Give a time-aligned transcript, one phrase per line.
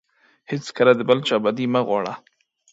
[0.51, 2.13] هیڅکله د بل چا بدي مه غواړه.